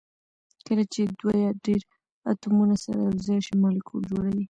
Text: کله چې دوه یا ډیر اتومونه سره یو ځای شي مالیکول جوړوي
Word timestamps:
کله 0.65 0.83
چې 0.93 1.01
دوه 1.19 1.33
یا 1.45 1.51
ډیر 1.65 1.81
اتومونه 2.31 2.75
سره 2.83 2.99
یو 3.05 3.15
ځای 3.25 3.39
شي 3.45 3.53
مالیکول 3.61 4.01
جوړوي 4.09 4.39